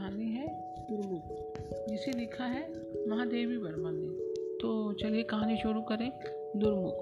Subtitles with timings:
[0.00, 1.22] कहानी है। दुर्मुख
[1.88, 2.72] जिसे लिखा है
[3.08, 4.08] महादेवी वर्मा ने।
[4.58, 6.12] तो चलिए कहानी शुरू करें
[6.56, 6.94] दुर्मुख।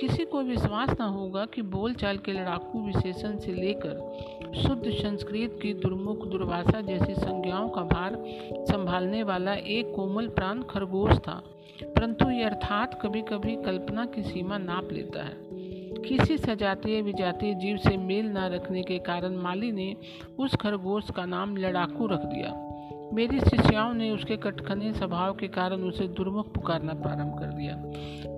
[0.00, 4.18] किसी को विश्वास न होगा कि बोलचाल के लड़ाकू विशेषण से लेकर
[4.62, 11.18] शुद्ध संस्कृत की दुर्मुख दुर्भाषा जैसी संज्ञाओं का भार संभालने वाला एक कोमल प्राण खरगोश
[11.18, 11.44] था।
[11.82, 15.59] परंतु ये अर्थात कभी कभी कल्पना की सीमा नाप लेता है।
[16.08, 19.96] किसी सजातीय विजातीय जीव से मेल न रखने के कारण माली ने
[20.38, 22.66] उस खरगोश का नाम लड़ाकू रख दिया।
[23.14, 27.76] मेरी शिष्याओं ने उसके कटखने स्वभाव के कारण उसे दुर्मुख पुकारना प्रारंभ कर दिया।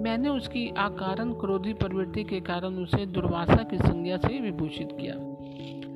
[0.00, 5.14] मैंने उसकी आकारण क्रोधी प्रवृत्ति के कारण उसे दुर्वासा की संज्ञा से विभूषित किया।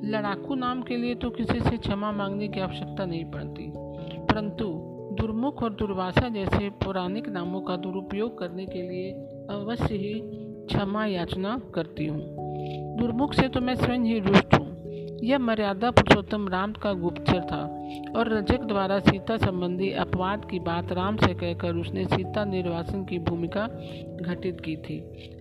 [0.09, 3.71] लड़ाकू नाम के लिए तो किसी से क्षमा मांगने की आवश्यकता नहीं पड़ती।
[4.25, 9.11] परंतु दुर्मुख और दुर्वासा जैसे पौराणिक नामों का दुरुपयोग करने के लिए
[9.49, 14.73] अवश्य ही क्षमा याचना करती हूँ। दुर्मुख से तो मैं स्वयं ही रुष्ट हूँ।
[15.23, 17.61] यह मर्यादा पुरुषोत्तम राम का गुप्तचर था
[18.17, 23.19] और रजक द्वारा सीता संबंधी अपवाद की बात राम से कहकर उसने सीता निर्वासन की
[23.19, 23.65] भूमिका
[24.23, 24.97] घटित की थी।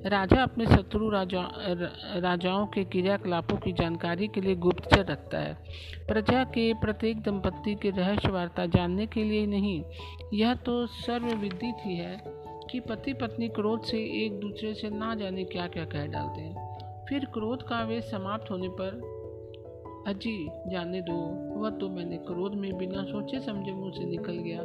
[0.07, 1.43] राजा अपने शत्रु राजा,
[2.17, 5.55] राजाओं के क्रियाकलापों की जानकारी के लिए गुप्तचर रखता है।
[6.09, 9.83] प्रजा के प्रत्येक दंपत्ति की रहस्य वार्ता जानने के लिए नहीं,
[10.35, 12.17] यह तो सर्वविदित ही है।
[12.71, 16.75] कि पति पत्नी क्रोध से एक दूसरे से ना जाने क्या क्या कह डालते हैं।
[17.09, 19.15] फिर क्रोध का आवेश समाप्त होने पर,
[20.07, 24.61] अजी, जाने दो। वह तो मैंने क्रोध में बिना सोचे समझे मुँह से निकल गया।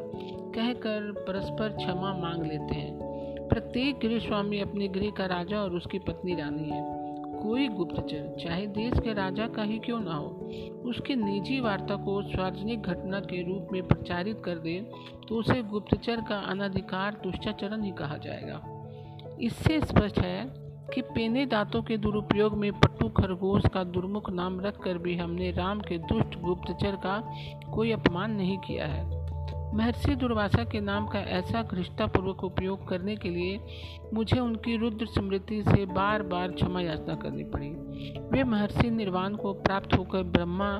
[0.55, 2.99] कहकर परस्पर क्षमा मांग लेते हैं।
[3.47, 6.98] प्रत्येक गृह स्वामी अपने गृह का राजा और उसकी पत्नी रानी है।
[7.41, 10.27] कोई गुप्तचर, चाहे देश के राजा का ही क्यों ना हो,
[10.85, 14.79] उसकी निजी वार्ता को सार्वजनिक घटना के रूप में प्रचारित कर दे
[15.27, 18.61] तो उसे गुप्तचर का अनधिकार दुष्टाचरण ही कहा जाएगा।
[19.41, 24.97] इससे स्पष्ट है कि पेने दांतों के दुरुपयोग में पट्टू खरगोश का दुर्मुख नाम रखकर
[24.97, 27.21] भी हमने राम के दुष्ट गुप्तचर का
[27.73, 29.18] कोई अपमान नहीं किया है।
[29.73, 33.59] महर्षि दुर्वासा के नाम का ऐसा घृष्टापूर्वक उपयोग करने के लिए
[34.13, 37.69] मुझे उनकी रुद्र स्मृति से बार बार क्षमा याचना करनी पड़ी।
[38.31, 40.79] वे महर्षि निर्वाण को प्राप्त होकर ब्रह्मा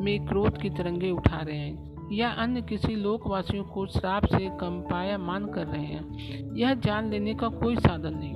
[0.00, 5.18] में क्रोध की तरंगे उठा रहे हैं, या अन्य किसी लोकवासियों को श्राप से कंपाया
[5.18, 8.34] मान कर रहे हैं। यह जान लेने का कोई साधन नहीं।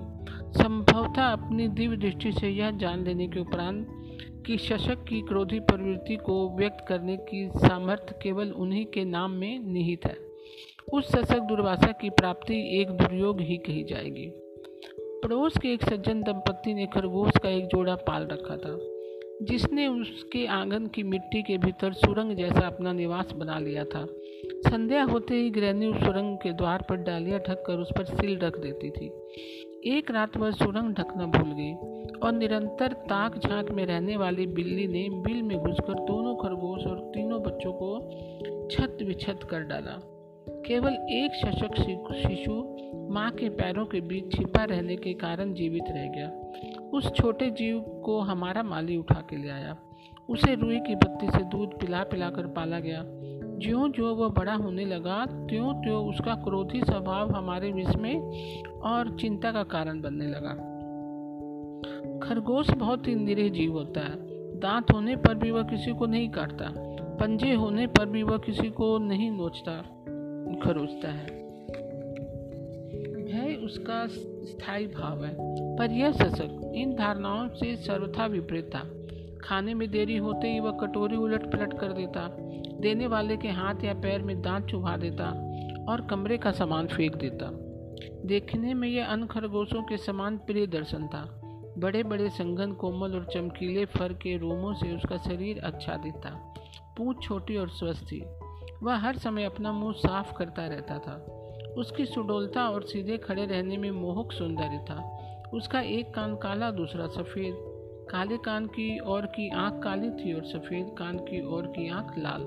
[0.52, 3.98] संभवतः अपनी दिव्य दृष्टि से यह जान लेने के उपरांत
[4.46, 9.58] कि शशक की क्रोधी प्रवृत्ति को व्यक्त करने की सामर्थ्य केवल उन्हीं के नाम में
[9.58, 10.16] निहित है।
[10.92, 14.26] उस शशक दुर्वासा की प्राप्ति एक दुर्योग ही कही जाएगी।
[15.22, 18.76] पड़ोस के एक सज्जन दंपत्ति ने खरगोश का एक जोड़ा पाल रखा था,
[19.42, 24.06] जिसने उसके आँगन की मिट्टी के भीतर सुरंग जैसा अपना निवास बना लिया था।
[24.68, 28.90] संध्या होते ही गृहणी सुरंग के द्वार पर डालियाँ ढककर उस पर सिल रख देती
[28.90, 29.10] थी।
[29.86, 31.72] एक रात वह सुरंग ढकना भूल गई
[32.18, 36.98] और निरंतर ताक झाँक में रहने वाली बिल्ली ने बिल में घुसकर दोनों खरगोश और
[37.14, 37.98] तीनों बच्चों को
[38.70, 39.98] छत विछत कर डाला।
[40.66, 41.74] केवल एक शशक
[42.12, 42.52] शिशु
[43.12, 46.30] माँ के पैरों के बीच छिपा रहने के कारण जीवित रह गया।
[46.94, 49.76] उस छोटे जीव को हमारा माली उठा के ले आया।
[50.28, 53.04] उसे रुई की बत्ती से दूध पिला पिला कर पाला गया।
[53.62, 58.20] ज्यो ज्यो वह बड़ा होने लगा, त्यों त्यों उसका क्रोधी स्वभाव हमारे विष में
[58.80, 60.72] और चिंता का कारण बनने लगा।
[62.18, 66.30] खरगोश बहुत ही निरीह जीव होता है। दांत होने पर भी वह किसी को नहीं
[66.30, 66.72] काटता।
[67.20, 69.82] पंजे होने पर भी वह किसी को नहीं नोचता,
[70.64, 71.26] खरोचता है।
[73.24, 74.06] भय उसका
[74.46, 75.36] स्थायी भाव है।
[75.76, 78.82] पर यह सशक इन धारणाओं से सर्वथा विपरीत था।
[79.40, 82.38] खाने में देरी होते ही वह कटोरी उलट पलट कर देता।
[82.82, 85.24] देने वाले के हाथ या पैर में दांत चुभा देता
[85.92, 87.46] और कमरे का सामान फेंक देता।
[88.26, 91.40] देखने में यह अन्य खरगोशों के समान प्रिय दर्शन था।
[91.78, 96.54] बड़े बड़े संगन, कोमल और चमकीले फर के रोमों से उसका शरीर अच्छा दिखता।
[96.96, 98.24] पूछ छोटी और स्वस्थ थी।
[98.82, 101.14] वह हर समय अपना मुँह साफ़ करता रहता था।
[101.78, 105.18] उसकी सुडोलता और सीधे खड़े रहने में मोहक सौंदर्य था।
[105.54, 107.71] उसका एक कान काला, दूसरा सफ़ेद।
[108.10, 112.18] काले कान की और की आँख काली थी और सफ़ेद कान की और की आँख
[112.18, 112.42] लाल।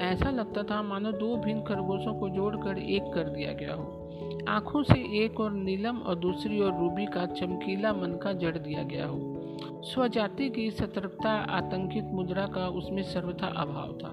[0.00, 3.98] ऐसा लगता था मानो दो भिन्न खरगोशों को जोड़कर एक कर दिया गया हो।
[4.48, 8.82] आँखों से एक और नीलम और दूसरी ओर रूबी का चमकीला मन का जड़ दिया
[8.82, 9.38] गया हो।
[9.84, 14.10] स्वजाति की सतर्कता, आतंकित मुद्रा का उसमें सर्वथा अभाव था।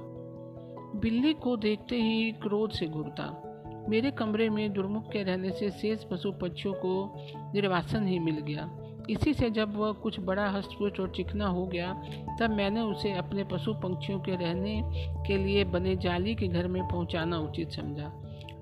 [1.00, 3.44] बिल्ली को देखते ही क्रोध से घुरता।
[3.90, 7.14] मेरे कमरे में दुर्मुख के रहने से शेष पशु पक्षियों को
[7.54, 8.70] निर्वासन ही मिल गया।
[9.10, 11.94] इसी से जब वह कुछ बड़ा हस्तपुष्ट और चिकना हो गया,
[12.40, 14.82] तब मैंने उसे अपने पशु पंक्षियों के रहने
[15.28, 18.12] के लिए बने जाली के घर में पहुंचाना उचित समझा।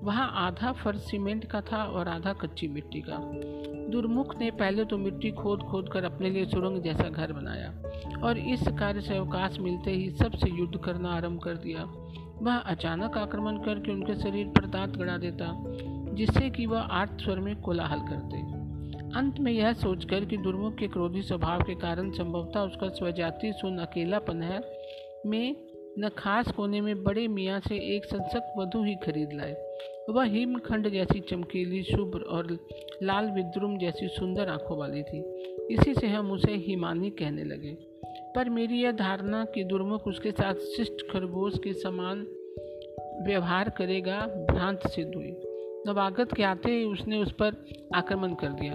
[0.02, 3.18] वहाँ आधा फर्श सीमेंट का था और आधा कच्ची मिट्टी का।
[3.90, 7.72] दुर्मुख ने पहले तो मिट्टी खोद खोद कर अपने लिए सुरंग जैसा घर बनाया
[8.22, 11.84] और इस कार्य से अवकाश मिलते ही सबसे युद्ध करना आरंभ कर दिया।
[12.42, 15.46] वह अचानक आक्रमण करके उनके शरीर पर दांत गड़ा देता,
[16.14, 18.57] जिससे कि वह आठ स्वर में कोलाहल करते।
[19.16, 23.78] अंत में यह सोचकर कि दुर्मुख के क्रोधी स्वभाव के कारण संभवतः उसका स्वजाति सुन
[23.78, 24.60] अकेलापन है,
[25.26, 25.56] में
[25.98, 29.76] न खास कोने में बड़े मियाँ से एक संसक वधु ही खरीद लाए।
[30.10, 32.58] वह हिमखंड जैसी चमकीली, शुभ्र और
[33.02, 35.22] लाल विद्रुम जैसी सुंदर आँखों वाली थी।
[35.74, 37.76] इसी से हम उसे हिमानी कहने लगे।
[38.36, 42.26] पर मेरी यह धारणा कि दुर्मुख उसके साथ शिष्ट खरगोश के समान
[43.26, 45.47] व्यवहार करेगा, भ्रांत सिद्ध हुई।
[45.86, 47.64] नवागत के आते ही उसने उस पर
[47.94, 48.72] आक्रमण कर दिया।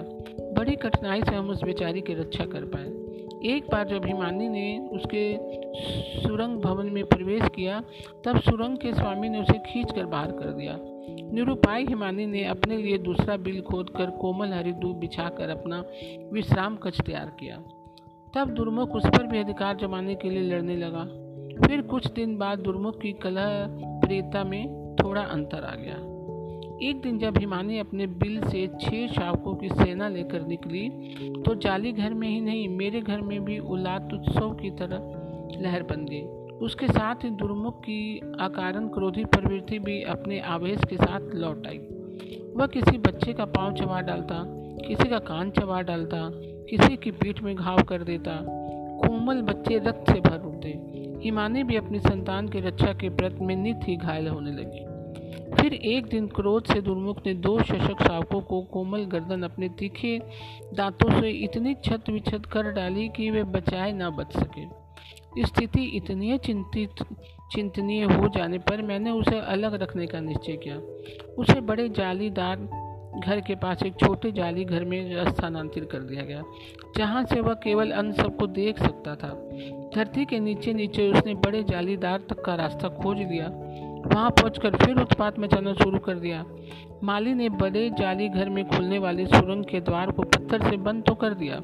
[0.54, 3.04] बड़ी कठिनाई से हम उस बेचारी की रक्षा कर पाए।
[3.56, 5.38] एक बार जब हिमानी ने उसके
[6.22, 7.84] सुरंग भवन में प्रवेश किया,
[8.26, 10.78] तब सुरंग के स्वामी ने उसे खींच कर बाहर कर दिया।
[11.34, 15.84] निरुपाय हिमानी ने अपने लिए दूसरा बिल खोद कर कोमल हरी दूब बिछाकर अपना
[16.34, 17.58] विश्राम कक्ष तैयार किया।
[18.36, 21.04] तब दुर्मुख उस पर भी अधिकार जमाने के लिए लड़ने लगा।
[21.68, 23.68] फिर कुछ दिन बाद दुर्मुख की कलह
[24.06, 26.23] प्रियता में थोड़ा अंतर आ गया।
[26.82, 30.90] एक दिन जब हिमानी अपने बिल से छह शावकों की सेना लेकर निकली
[31.44, 35.84] तो जाली घर में ही नहीं, मेरे घर में भी उलाद उत्सव की तरह लहर
[35.84, 36.22] बन गई।
[36.66, 41.78] उसके साथ ही दुर्मुख की अकारण क्रोधी प्रवृत्ति भी अपने आवेश के साथ लौट आई।
[42.56, 44.44] वह किसी बच्चे का पाँव चबा डालता,
[44.88, 46.30] किसी का कान चबा डालता,
[46.70, 48.40] किसी की पीठ में घाव कर देता,
[49.00, 50.70] कोमल बच्चे रक्त से भर उठते।
[51.24, 54.86] हिमानी भी अपनी संतान की रक्षा के प्रति में नित ही घायल होने लगी।
[55.64, 60.18] फिर एक दिन क्रोध से दुर्मुख ने दो शशक शावकों को कोमल गर्दन अपने तीखे
[60.74, 66.38] दांतों से इतनी छत विछत कर डाली कि वे बचाए ना बच सके। स्थिति इतनी
[66.38, 67.04] चिंतित,
[67.54, 70.76] चिंतनीय हो जाने पर मैंने उसे अलग रखने का निश्चय किया।
[71.38, 72.68] उसे बड़े जालीदार
[73.26, 76.44] घर के पास एक छोटे जाली घर में स्थानांतरित कर दिया गया,
[76.98, 79.30] जहाँ से वह केवल अन्य सबको देख सकता था।
[79.96, 83.52] धरती के नीचे नीचे उसने बड़े जालीदार तक का रास्ता खोज लिया।
[84.06, 86.44] वहाँ पहुंचकर फिर उत्पात मचाना शुरू कर दिया।
[87.04, 91.04] माली ने बड़े जाली घर में खुलने वाले सुरंग के द्वार को पत्थर से बंद
[91.04, 91.60] तो कर दिया,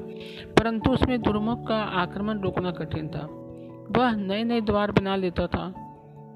[0.58, 3.26] परंतु उसमें दुर्मुख का आक्रमण रोकना कठिन था।
[3.90, 5.66] वह नए नए द्वार बना लेता था।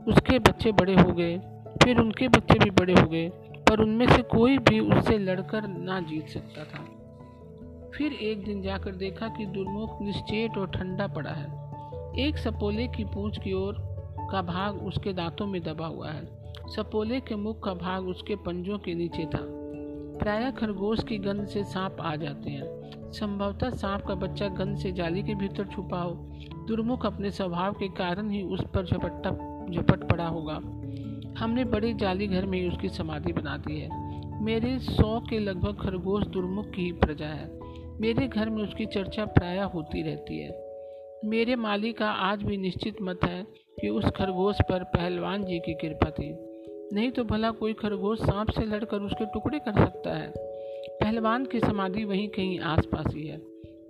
[0.08, 1.38] उसके बच्चे बड़े हो गए,
[1.84, 3.28] फिर उनके बच्चे भी बड़े हो गए,
[3.68, 6.84] पर उनमें से कोई भी उससे लड़कर ना जीत सकता था।
[7.94, 13.04] फिर एक दिन जाकर देखा कि दुर्मुख निश्चेत और ठंडा पड़ा है। एक सपोले की
[13.04, 13.74] पूंछ की ओर
[14.34, 16.24] का भाग उसके दांतों में दबा हुआ है।
[16.66, 19.38] सपोले के मुख का भाग उसके पंजों के नीचे था।
[20.18, 22.64] प्राय खरगोश की गंध से सांप आ जाते हैं।
[23.12, 26.10] संभवतः सांप का बच्चा गंध से जाली के भीतर छुपा हो।
[26.68, 29.30] दुर्मुख अपने स्वभाव के कारण ही उस पर झपट्टा
[29.70, 30.54] झपट पड़ा होगा।
[31.38, 33.88] हमने बड़े जाली घर में उसकी समाधि बना दी है।
[34.42, 37.58] मेरे सौ के लगभग खरगोश दुर्मुख की प्रजा है।
[38.00, 40.63] मेरे घर में उसकी चर्चा प्रायः होती रहती है।
[41.24, 43.46] मेरे माली का आज भी निश्चित मत है
[43.80, 46.36] कि उस खरगोश पर पहलवान जी की कृपा थी।
[46.92, 50.32] नहीं तो भला कोई खरगोश सांप से लड़कर उसके टुकड़े कर सकता है।
[50.88, 53.38] पहलवान की समाधि वहीं कहीं आसपास ही है।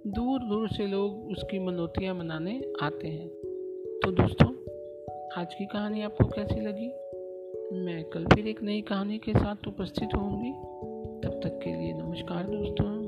[0.07, 3.29] दूर दूर से लोग उसकी मनोतियाँ मनाने आते हैं।
[4.05, 4.49] तो दोस्तों,
[5.41, 6.89] आज की कहानी आपको कैसी लगी?
[7.85, 10.53] मैं कल फिर एक नई कहानी के साथ उपस्थित होंगी
[11.27, 13.04] तब तक के लिए नमस्कार दोस्तों।